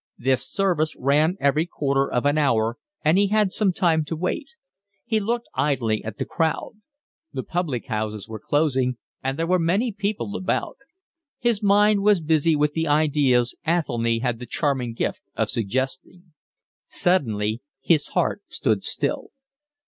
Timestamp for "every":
1.39-1.67